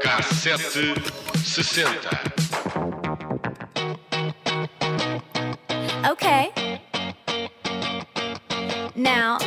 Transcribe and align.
Cassete 0.00 0.94
sessenta. 1.44 2.08
Okay. 6.06 6.52
Now, 8.94 9.38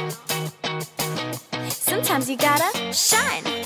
sometimes 1.70 2.30
you 2.30 2.38
gotta 2.38 2.94
shine. 2.94 3.44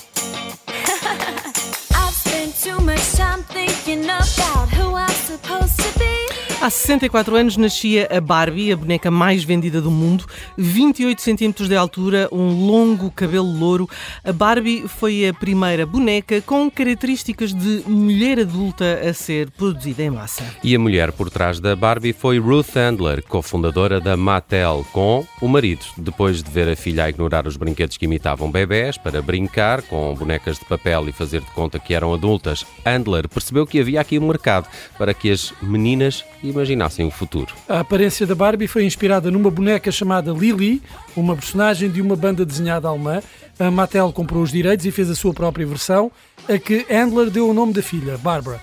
I've 1.93 2.13
spent 2.13 2.55
too 2.63 2.79
much 2.79 3.11
time 3.13 3.43
thinking 3.43 4.05
about 4.05 4.69
who 4.69 4.95
I'm 4.95 5.09
supposed 5.09 5.77
to 5.81 5.99
be. 5.99 6.04
Há 6.65 6.69
64 6.71 7.35
anos 7.35 7.57
nascia 7.57 8.09
a 8.11 8.19
Barbie, 8.19 8.71
a 8.71 8.75
boneca 8.75 9.11
mais 9.11 9.43
vendida 9.43 9.79
do 9.79 9.91
mundo, 9.91 10.25
28 10.57 11.21
centímetros 11.21 11.69
de 11.69 11.75
altura, 11.75 12.27
um 12.31 12.65
longo 12.65 13.11
cabelo 13.11 13.45
louro. 13.45 13.87
A 14.23 14.33
Barbie 14.33 14.87
foi 14.87 15.27
a 15.27 15.33
primeira 15.35 15.85
boneca 15.85 16.41
com 16.41 16.67
características 16.71 17.53
de 17.53 17.83
mulher 17.85 18.39
adulta 18.39 18.99
a 19.07 19.13
ser 19.13 19.51
produzida 19.51 20.01
em 20.01 20.09
massa. 20.09 20.43
E 20.63 20.75
a 20.75 20.79
mulher 20.79 21.11
por 21.11 21.29
trás 21.29 21.59
da 21.59 21.75
Barbie 21.75 22.13
foi 22.13 22.39
Ruth 22.39 22.75
Handler, 22.75 23.21
cofundadora 23.21 24.01
da 24.01 24.17
Mattel, 24.17 24.83
com 24.91 25.23
o 25.39 25.47
marido. 25.47 25.85
Depois 25.95 26.41
de 26.41 26.49
ver 26.49 26.67
a 26.67 26.75
filha 26.75 27.03
a 27.03 27.09
ignorar 27.11 27.45
os 27.45 27.57
brinquedos 27.57 27.95
que 27.95 28.05
imitavam 28.05 28.49
bebés 28.49 28.97
para 28.97 29.21
brincar 29.21 29.83
com 29.83 30.15
bonecas 30.15 30.57
de 30.57 30.65
papel 30.65 31.07
e 31.09 31.11
fazer 31.11 31.41
de 31.41 31.51
conta 31.51 31.77
que 31.77 31.93
eram 31.93 32.11
adultas, 32.11 32.65
Handler 32.83 33.29
percebeu 33.29 33.67
que 33.67 33.79
havia 33.79 34.01
aqui 34.01 34.17
um 34.17 34.27
mercado 34.27 34.67
para 34.97 35.13
que 35.13 35.29
as 35.29 35.53
meninas 35.61 36.25
imaginassem 36.55 37.05
o 37.05 37.11
futuro. 37.11 37.53
A 37.67 37.81
aparência 37.81 38.25
da 38.25 38.33
Barbie 38.33 38.67
foi 38.67 38.85
inspirada 38.85 39.29
numa 39.29 39.51
boneca 39.51 39.91
chamada 39.91 40.31
Lily, 40.31 40.81
uma 41.15 41.35
personagem 41.35 41.89
de 41.89 42.01
uma 42.01 42.15
banda 42.15 42.45
desenhada 42.45 42.87
alemã. 42.87 43.21
A 43.59 43.69
Mattel 43.69 44.11
comprou 44.11 44.41
os 44.41 44.51
direitos 44.51 44.85
e 44.85 44.91
fez 44.91 45.09
a 45.09 45.15
sua 45.15 45.33
própria 45.33 45.65
versão, 45.65 46.11
a 46.49 46.57
que 46.57 46.85
Handler 46.89 47.29
deu 47.29 47.49
o 47.49 47.53
nome 47.53 47.73
da 47.73 47.81
filha, 47.81 48.17
Barbara. 48.17 48.59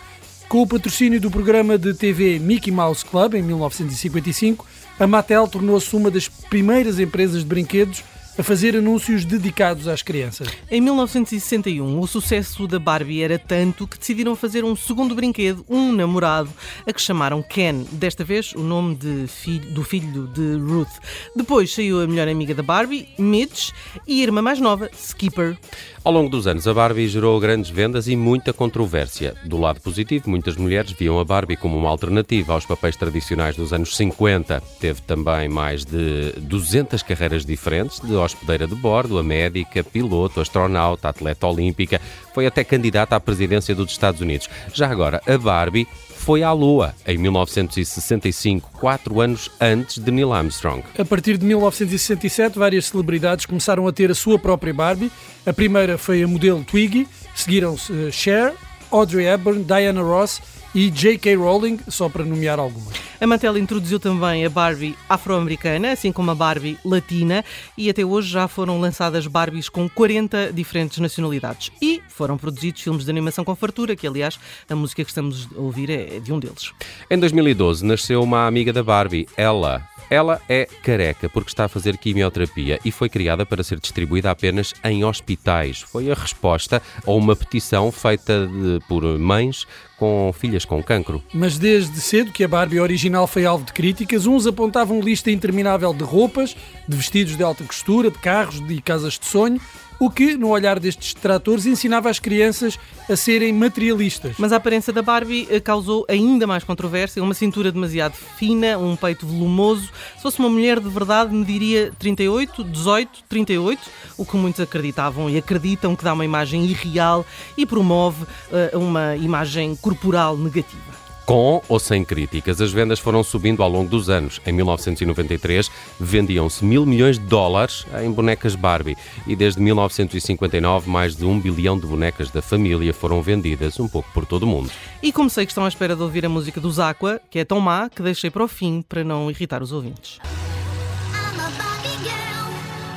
Com 0.48 0.62
o 0.62 0.66
patrocínio 0.66 1.20
do 1.20 1.30
programa 1.30 1.78
de 1.78 1.94
TV 1.94 2.38
Mickey 2.38 2.70
Mouse 2.70 3.04
Club, 3.04 3.34
em 3.34 3.42
1955, 3.42 4.66
a 5.00 5.06
Mattel 5.06 5.48
tornou-se 5.48 5.94
uma 5.96 6.10
das 6.10 6.28
primeiras 6.28 6.98
empresas 7.00 7.40
de 7.40 7.46
brinquedos 7.46 8.04
a 8.38 8.42
fazer 8.42 8.74
anúncios 8.74 9.24
dedicados 9.24 9.86
às 9.86 10.02
crianças. 10.02 10.48
Em 10.70 10.80
1961, 10.80 12.00
o 12.00 12.06
sucesso 12.06 12.66
da 12.66 12.78
Barbie 12.78 13.22
era 13.22 13.38
tanto 13.38 13.86
que 13.86 13.98
decidiram 13.98 14.34
fazer 14.34 14.64
um 14.64 14.74
segundo 14.74 15.14
brinquedo, 15.14 15.64
um 15.68 15.92
namorado, 15.92 16.48
a 16.86 16.92
que 16.92 17.00
chamaram 17.00 17.42
Ken. 17.42 17.84
Desta 17.92 18.24
vez, 18.24 18.52
o 18.54 18.60
nome 18.60 18.94
de 18.94 19.26
filho, 19.26 19.70
do 19.72 19.82
filho 19.82 20.26
de 20.28 20.56
Ruth. 20.56 20.92
Depois 21.36 21.72
saiu 21.74 22.00
a 22.00 22.06
melhor 22.06 22.28
amiga 22.28 22.54
da 22.54 22.62
Barbie, 22.62 23.08
Mitch, 23.18 23.70
e 24.06 24.20
a 24.20 24.22
irmã 24.22 24.40
mais 24.40 24.58
nova, 24.58 24.90
Skipper. 24.94 25.58
Ao 26.04 26.12
longo 26.12 26.30
dos 26.30 26.46
anos, 26.46 26.66
a 26.66 26.74
Barbie 26.74 27.08
gerou 27.08 27.38
grandes 27.38 27.70
vendas 27.70 28.08
e 28.08 28.16
muita 28.16 28.52
controvérsia. 28.52 29.34
Do 29.44 29.56
lado 29.58 29.80
positivo, 29.80 30.28
muitas 30.28 30.56
mulheres 30.56 30.90
viam 30.92 31.20
a 31.20 31.24
Barbie 31.24 31.56
como 31.56 31.76
uma 31.78 31.88
alternativa 31.88 32.54
aos 32.54 32.66
papéis 32.66 32.96
tradicionais 32.96 33.56
dos 33.56 33.72
anos 33.72 33.96
50. 33.96 34.60
Teve 34.80 35.00
também 35.02 35.48
mais 35.48 35.84
de 35.84 36.32
200 36.38 37.02
carreiras 37.02 37.44
diferentes, 37.44 38.00
de 38.00 38.21
hospedeira 38.22 38.66
de 38.66 38.74
bordo, 38.74 39.18
a 39.18 39.22
médica, 39.22 39.82
piloto, 39.84 40.40
astronauta, 40.40 41.08
atleta 41.08 41.46
olímpica. 41.46 42.00
Foi 42.34 42.46
até 42.46 42.64
candidata 42.64 43.16
à 43.16 43.20
presidência 43.20 43.74
dos 43.74 43.90
Estados 43.90 44.20
Unidos. 44.20 44.48
Já 44.72 44.90
agora, 44.90 45.20
a 45.26 45.38
Barbie 45.38 45.86
foi 46.22 46.44
à 46.44 46.52
Lua 46.52 46.94
em 47.04 47.18
1965, 47.18 48.70
quatro 48.78 49.20
anos 49.20 49.50
antes 49.60 49.98
de 49.98 50.10
Neil 50.12 50.32
Armstrong. 50.32 50.84
A 50.96 51.04
partir 51.04 51.36
de 51.36 51.44
1967, 51.44 52.58
várias 52.58 52.86
celebridades 52.86 53.44
começaram 53.44 53.88
a 53.88 53.92
ter 53.92 54.10
a 54.10 54.14
sua 54.14 54.38
própria 54.38 54.72
Barbie. 54.72 55.10
A 55.44 55.52
primeira 55.52 55.98
foi 55.98 56.22
a 56.22 56.28
modelo 56.28 56.62
Twiggy, 56.62 57.08
seguiram-se 57.34 57.90
uh, 57.90 58.12
Cher, 58.12 58.54
Audrey 58.90 59.26
Hepburn, 59.26 59.64
Diana 59.64 60.00
Ross 60.00 60.40
e 60.74 60.90
J.K. 60.90 61.36
Rowling, 61.36 61.78
só 61.88 62.08
para 62.08 62.24
nomear 62.24 62.58
algumas. 62.58 62.94
A 63.20 63.26
Mattel 63.26 63.56
introduziu 63.56 64.00
também 64.00 64.44
a 64.44 64.50
Barbie 64.50 64.96
afro-americana, 65.08 65.92
assim 65.92 66.10
como 66.10 66.30
a 66.30 66.34
Barbie 66.34 66.76
latina, 66.84 67.44
e 67.78 67.88
até 67.88 68.04
hoje 68.04 68.28
já 68.30 68.48
foram 68.48 68.80
lançadas 68.80 69.26
Barbies 69.26 69.68
com 69.68 69.88
40 69.88 70.52
diferentes 70.52 70.98
nacionalidades. 70.98 71.70
E 71.80 72.02
foram 72.08 72.36
produzidos 72.36 72.82
filmes 72.82 73.04
de 73.04 73.10
animação 73.10 73.44
com 73.44 73.54
fartura, 73.54 73.94
que 73.94 74.06
aliás 74.06 74.40
a 74.68 74.74
música 74.74 75.04
que 75.04 75.10
estamos 75.10 75.48
a 75.56 75.60
ouvir 75.60 75.90
é 75.90 76.18
de 76.18 76.32
um 76.32 76.40
deles. 76.40 76.72
Em 77.08 77.18
2012 77.18 77.84
nasceu 77.84 78.22
uma 78.22 78.46
amiga 78.46 78.72
da 78.72 78.82
Barbie, 78.82 79.28
ela. 79.36 79.91
Ela 80.10 80.40
é 80.48 80.66
careca 80.82 81.28
porque 81.28 81.50
está 81.50 81.64
a 81.64 81.68
fazer 81.68 81.96
quimioterapia 81.96 82.78
e 82.84 82.90
foi 82.90 83.08
criada 83.08 83.46
para 83.46 83.62
ser 83.62 83.80
distribuída 83.80 84.30
apenas 84.30 84.74
em 84.84 85.04
hospitais. 85.04 85.80
Foi 85.80 86.10
a 86.10 86.14
resposta 86.14 86.82
a 87.06 87.10
uma 87.10 87.34
petição 87.34 87.90
feita 87.90 88.46
de, 88.46 88.80
por 88.88 89.02
mães 89.18 89.66
com 89.98 90.32
filhas 90.36 90.64
com 90.64 90.82
cancro. 90.82 91.22
Mas 91.32 91.58
desde 91.58 92.00
cedo 92.00 92.32
que 92.32 92.42
a 92.42 92.48
Barbie 92.48 92.80
original 92.80 93.26
foi 93.26 93.46
alvo 93.46 93.64
de 93.64 93.72
críticas, 93.72 94.26
uns 94.26 94.46
apontavam 94.46 95.00
lista 95.00 95.30
interminável 95.30 95.94
de 95.94 96.02
roupas, 96.02 96.56
de 96.88 96.96
vestidos 96.96 97.36
de 97.36 97.42
alta 97.42 97.62
costura, 97.62 98.10
de 98.10 98.18
carros 98.18 98.60
de 98.66 98.80
casas 98.80 99.18
de 99.18 99.26
sonho, 99.26 99.60
o 100.02 100.10
que, 100.10 100.36
no 100.36 100.48
olhar 100.48 100.80
destes 100.80 101.14
detratores, 101.14 101.64
ensinava 101.64 102.10
as 102.10 102.18
crianças 102.18 102.76
a 103.08 103.14
serem 103.14 103.52
materialistas. 103.52 104.34
Mas 104.36 104.52
a 104.52 104.56
aparência 104.56 104.92
da 104.92 105.00
Barbie 105.00 105.46
eh, 105.48 105.60
causou 105.60 106.04
ainda 106.08 106.44
mais 106.44 106.64
controvérsia, 106.64 107.22
uma 107.22 107.34
cintura 107.34 107.70
demasiado 107.70 108.14
fina, 108.14 108.76
um 108.76 108.96
peito 108.96 109.24
volumoso. 109.24 109.92
Se 110.16 110.22
fosse 110.22 110.40
uma 110.40 110.48
mulher 110.48 110.80
de 110.80 110.88
verdade, 110.88 111.32
mediria 111.32 111.92
38, 112.00 112.64
18, 112.64 113.22
38, 113.28 113.80
o 114.18 114.26
que 114.26 114.36
muitos 114.36 114.60
acreditavam 114.60 115.30
e 115.30 115.38
acreditam 115.38 115.94
que 115.94 116.02
dá 116.02 116.14
uma 116.14 116.24
imagem 116.24 116.64
irreal 116.64 117.24
e 117.56 117.64
promove 117.64 118.24
uh, 118.24 118.76
uma 118.76 119.14
imagem 119.14 119.76
corporal 119.76 120.36
negativa. 120.36 120.91
Com 121.24 121.62
ou 121.68 121.78
sem 121.78 122.04
críticas, 122.04 122.60
as 122.60 122.72
vendas 122.72 122.98
foram 122.98 123.22
subindo 123.22 123.62
ao 123.62 123.70
longo 123.70 123.88
dos 123.88 124.10
anos. 124.10 124.40
Em 124.44 124.52
1993, 124.52 125.70
vendiam-se 125.98 126.64
mil 126.64 126.84
milhões 126.84 127.18
de 127.18 127.24
dólares 127.24 127.86
em 128.02 128.10
bonecas 128.10 128.54
Barbie 128.56 128.96
e 129.26 129.36
desde 129.36 129.60
1959, 129.60 130.90
mais 130.90 131.16
de 131.16 131.24
um 131.24 131.38
bilhão 131.38 131.78
de 131.78 131.86
bonecas 131.86 132.30
da 132.30 132.42
família 132.42 132.92
foram 132.92 133.22
vendidas 133.22 133.78
um 133.78 133.88
pouco 133.88 134.10
por 134.12 134.26
todo 134.26 134.42
o 134.42 134.46
mundo. 134.46 134.70
E 135.02 135.12
como 135.12 135.30
sei 135.30 135.46
que 135.46 135.52
estão 135.52 135.64
à 135.64 135.68
espera 135.68 135.94
de 135.94 136.02
ouvir 136.02 136.26
a 136.26 136.28
música 136.28 136.60
dos 136.60 136.80
Aqua, 136.80 137.20
que 137.30 137.38
é 137.38 137.44
tão 137.44 137.60
má 137.60 137.88
que 137.88 138.02
deixei 138.02 138.30
para 138.30 138.42
o 138.42 138.48
fim 138.48 138.82
para 138.82 139.04
não 139.04 139.30
irritar 139.30 139.62
os 139.62 139.70
ouvintes. 139.70 140.18
I'm 140.22 141.38
a 141.38 141.50
Barbie 141.56 141.98
girl 142.02 142.50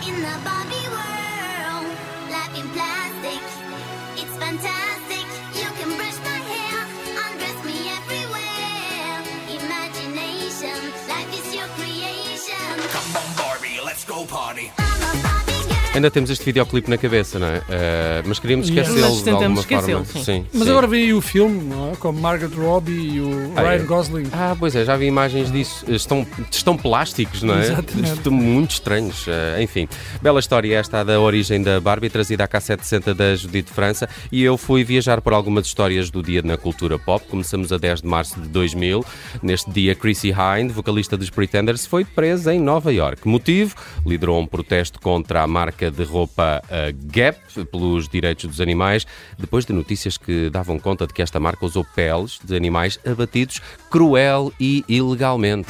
in 0.09 0.21
the 0.21 0.37
Barbie 0.43 0.87
world. 0.89 1.87
Life 2.29 2.59
in 2.59 2.67
plastic, 2.69 3.41
it's 4.17 4.35
fantastic. 4.37 4.94
Party. 14.25 14.84
Ainda 15.95 16.11
temos 16.11 16.29
este 16.29 16.43
videoclipe 16.43 16.89
na 16.89 16.97
cabeça, 16.97 17.39
não 17.39 17.47
é? 17.47 17.61
Eh, 17.69 18.23
mas 18.25 18.37
queríamos 18.37 18.67
esquecê-lo 18.67 18.99
Mas 18.99 19.23
de 19.23 19.29
alguma 19.29 19.39
forma. 19.39 19.59
esquecê-lo, 19.61 20.05
sim. 20.05 20.45
Mas 20.53 20.63
sim. 20.63 20.69
agora 20.69 20.87
vem 20.87 21.03
aí 21.03 21.13
o 21.13 21.21
filme, 21.21 21.63
não 21.73 21.91
é? 21.93 21.95
com 21.95 22.11
Margaret 22.11 22.53
Robbie 22.53 22.91
e 23.15 23.21
o 23.21 23.53
Ah, 23.55 23.61
Ryan 23.61 23.71
é? 23.75 23.79
Gosling. 23.79 24.27
Ah, 24.33 24.55
pois 24.59 24.75
é, 24.75 24.83
já 24.83 24.97
vi 24.97 25.05
imagens 25.05 25.49
disso. 25.49 25.85
Estão, 25.87 26.27
estão 26.51 26.75
plásticos, 26.75 27.43
não 27.43 27.55
é? 27.55 27.61
Exatamente. 27.61 28.11
Estão 28.13 28.33
muito 28.33 28.71
estranhos. 28.71 29.25
Eh, 29.25 29.63
enfim, 29.63 29.87
bela 30.21 30.41
história 30.41 30.77
esta 30.77 31.01
da 31.05 31.17
origem 31.17 31.63
da 31.63 31.79
Barbie, 31.79 32.09
trazida 32.09 32.43
à 32.43 32.47
K760 32.47 33.13
da 33.13 33.33
Judite 33.33 33.71
França. 33.71 34.09
E 34.29 34.43
eu 34.43 34.57
fui 34.57 34.83
viajar 34.83 35.21
por 35.21 35.31
algumas 35.31 35.65
histórias 35.65 36.09
do 36.09 36.21
dia 36.21 36.41
na 36.41 36.57
cultura 36.57 36.99
pop. 36.99 37.25
Começamos 37.29 37.71
a 37.71 37.77
10 37.77 38.01
de 38.01 38.07
março 38.07 38.37
de 38.37 38.49
2000. 38.49 39.05
Neste 39.41 39.71
dia, 39.71 39.95
Chrissy 39.95 40.31
Hind, 40.31 40.71
vocalista 40.71 41.15
dos 41.15 41.29
Pretenders, 41.29 41.85
foi 41.85 42.03
presa 42.03 42.53
em 42.53 42.59
Nova 42.59 42.91
York. 42.91 43.25
Motivo? 43.25 43.75
Liderou 44.05 44.41
um 44.41 44.45
protesto 44.45 44.99
contra 44.99 45.41
a 45.41 45.47
marca 45.47 45.84
de 45.91 46.03
roupa 46.03 46.61
Gap 47.05 47.39
pelos 47.71 48.07
direitos 48.07 48.45
dos 48.45 48.61
animais, 48.61 49.05
depois 49.37 49.65
de 49.65 49.73
notícias 49.73 50.17
que 50.17 50.49
davam 50.49 50.79
conta 50.79 51.07
de 51.07 51.13
que 51.13 51.21
esta 51.21 51.39
marca 51.39 51.65
usou 51.65 51.85
peles 51.95 52.39
de 52.43 52.55
animais 52.55 52.99
abatidos 53.05 53.61
cruel 53.89 54.51
e 54.59 54.83
ilegalmente. 54.87 55.69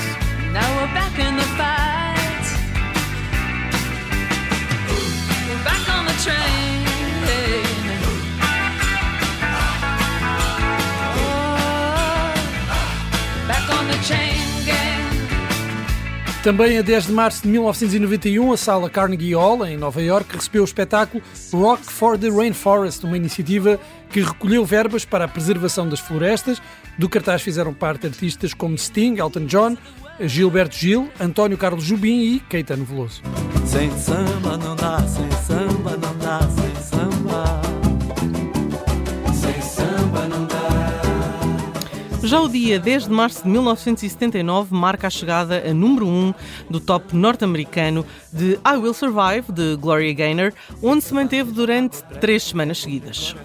Também 16.45 16.77
a 16.77 16.83
10 16.83 17.07
de 17.07 17.11
março 17.11 17.41
de 17.41 17.47
1991, 17.47 18.53
a 18.53 18.55
sala 18.55 18.87
Carnegie 18.87 19.33
Hall, 19.33 19.65
em 19.65 19.75
Nova 19.75 19.99
York, 19.99 20.35
recebeu 20.35 20.61
o 20.61 20.65
espetáculo 20.65 21.23
Rock 21.51 21.91
for 21.91 22.19
the 22.19 22.29
Rainforest, 22.29 23.03
uma 23.03 23.17
iniciativa 23.17 23.79
que 24.11 24.21
recolheu 24.21 24.63
verbas 24.63 25.03
para 25.03 25.25
a 25.25 25.27
preservação 25.27 25.89
das 25.89 25.99
florestas. 25.99 26.61
Do 26.99 27.09
cartaz 27.09 27.41
fizeram 27.41 27.73
parte 27.73 28.05
artistas 28.05 28.53
como 28.53 28.77
Sting, 28.77 29.17
Elton 29.17 29.47
John, 29.47 29.75
Gilberto 30.19 30.75
Gil, 30.75 31.09
António 31.19 31.57
Carlos 31.57 31.83
Jubim 31.83 32.35
e 32.35 32.39
Caetano 32.41 32.85
Veloso. 32.85 33.23
Sem 33.65 33.89
samba 33.97 34.55
não 34.55 34.75
dá, 34.75 34.99
sem 35.07 35.31
samba 35.47 35.97
não 35.97 36.15
dá, 36.19 36.41
Já 42.25 42.41
o 42.41 42.49
dia 42.49 42.79
10 42.79 43.03
de 43.03 43.11
março 43.11 43.43
de 43.43 43.49
1979 43.49 44.73
marca 44.73 45.05
a 45.05 45.09
chegada 45.11 45.63
a 45.63 45.71
número 45.71 46.07
1 46.07 46.33
do 46.67 46.79
top 46.79 47.15
norte-americano 47.15 48.03
de 48.33 48.53
I 48.65 48.77
Will 48.77 48.95
Survive, 48.95 49.51
de 49.53 49.75
Gloria 49.75 50.11
Gaynor, 50.11 50.51
onde 50.81 51.03
se 51.03 51.13
manteve 51.13 51.51
durante 51.51 52.01
três 52.19 52.41
semanas 52.41 52.81
seguidas. 52.81 53.35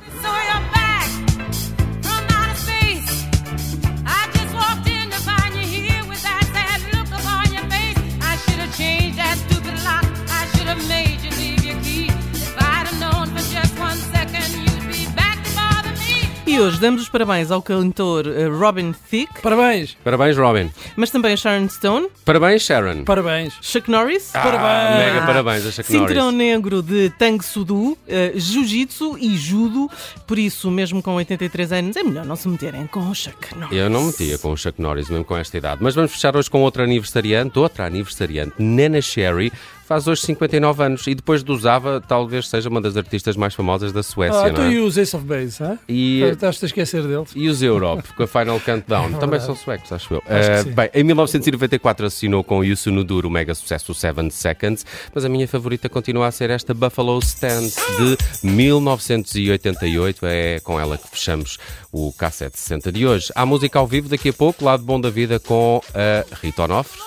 E 16.60 16.62
hoje 16.62 16.78
damos 16.78 17.00
os 17.00 17.08
parabéns 17.08 17.50
ao 17.50 17.62
cantor 17.62 18.26
eh, 18.26 18.46
Robin 18.46 18.94
Thicke, 19.10 19.40
Parabéns! 19.40 19.96
Parabéns, 20.04 20.36
Robin. 20.36 20.70
mas 20.94 21.08
também 21.08 21.32
a 21.32 21.36
Sharon 21.38 21.66
Stone, 21.70 22.08
Parabéns, 22.22 22.60
Sharon. 22.60 23.02
Parabéns! 23.04 23.54
Chuck 23.62 23.90
Norris, 23.90 24.30
Ah, 24.34 24.98
mega 24.98 25.24
parabéns 25.24 25.64
a 25.64 25.72
Chuck 25.72 25.90
Cinturão 25.90 26.24
Norris. 26.30 26.36
negro 26.38 26.82
de 26.82 27.08
Tang 27.18 27.42
Sudo, 27.42 27.96
eh, 28.06 28.32
Jiu-Jitsu 28.36 29.16
e 29.18 29.38
Judo. 29.38 29.90
Por 30.26 30.38
isso, 30.38 30.70
mesmo 30.70 31.02
com 31.02 31.14
83 31.14 31.72
anos, 31.72 31.96
é 31.96 32.02
melhor 32.02 32.26
não 32.26 32.36
se 32.36 32.46
meterem 32.46 32.86
com 32.88 33.08
o 33.08 33.14
Chuck 33.14 33.56
Norris. 33.56 33.78
Eu 33.78 33.88
não 33.88 34.02
metia 34.04 34.36
com 34.36 34.52
o 34.52 34.56
Chuck 34.58 34.82
Norris, 34.82 35.08
mesmo 35.08 35.24
com 35.24 35.38
esta 35.38 35.56
idade. 35.56 35.82
Mas 35.82 35.94
vamos 35.94 36.12
fechar 36.12 36.36
hoje 36.36 36.50
com 36.50 36.60
outro 36.60 36.82
aniversariante, 36.82 37.58
outra 37.58 37.86
aniversariante, 37.86 38.52
Nena 38.58 39.00
Sherry, 39.00 39.50
faz 39.90 40.06
hoje 40.06 40.22
59 40.22 40.84
anos 40.84 41.04
e 41.08 41.16
depois 41.16 41.42
de 41.42 41.50
usava, 41.50 42.00
talvez 42.00 42.46
seja 42.48 42.68
uma 42.68 42.80
das 42.80 42.96
artistas 42.96 43.36
mais 43.36 43.54
famosas 43.54 43.92
da 43.92 44.04
Suécia, 44.04 44.40
Ah, 44.46 44.50
tu 44.52 44.60
é? 44.60 44.70
e 44.74 44.78
os 44.78 44.96
Ace 44.96 45.16
of 45.16 45.24
Base, 45.24 45.60
hein? 45.60 45.76
E- 45.88 46.22
Estás 46.22 46.62
a 46.62 46.66
esquecer 46.66 47.02
deles? 47.02 47.30
E 47.34 47.48
os 47.48 47.60
Europe, 47.60 48.04
com 48.14 48.22
a 48.22 48.26
Final 48.28 48.60
Countdown, 48.64 49.06
também 49.14 49.30
verdade. 49.30 49.46
são 49.46 49.56
suecos, 49.56 49.90
acho 49.90 50.14
eu. 50.14 50.22
Acho 50.28 50.62
sim. 50.68 50.70
bem, 50.74 50.90
em 50.94 51.02
1994 51.02 52.06
assinou 52.06 52.44
com 52.44 52.62
Yusu 52.62 52.92
no 52.92 53.02
Duro 53.02 53.26
o 53.26 53.30
mega 53.32 53.52
sucesso 53.52 53.92
7 53.92 54.30
Seconds, 54.30 54.86
mas 55.12 55.24
a 55.24 55.28
minha 55.28 55.48
favorita 55.48 55.88
continua 55.88 56.28
a 56.28 56.30
ser 56.30 56.50
esta 56.50 56.72
Buffalo 56.72 57.18
Stance 57.18 57.76
de 57.98 58.16
1988. 58.46 60.24
É 60.24 60.60
com 60.60 60.78
ela 60.78 60.96
que 60.98 61.08
fechamos 61.08 61.58
o 61.90 62.12
K760 62.12 62.92
de 62.92 63.06
hoje. 63.08 63.32
Há 63.34 63.44
música 63.44 63.78
ao 63.80 63.88
vivo 63.88 64.08
daqui 64.08 64.28
a 64.28 64.32
pouco, 64.32 64.64
lado 64.64 64.84
bom 64.84 65.00
da 65.00 65.10
vida 65.10 65.40
com 65.40 65.82
a 65.92 66.24
Rita 66.40 66.62
Onofre. 66.62 67.00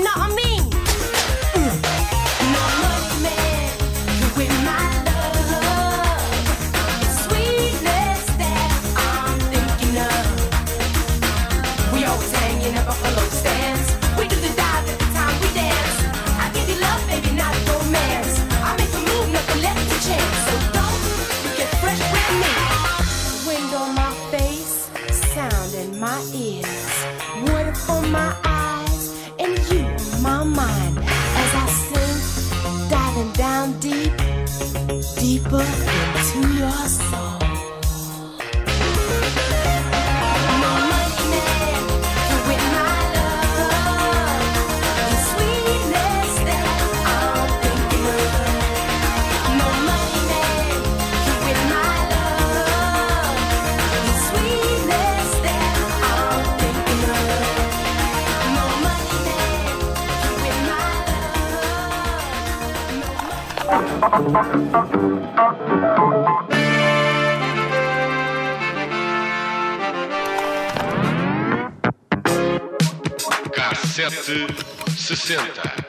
No. 0.00 0.27
Cassete 73.52 74.46
60. 74.96 75.87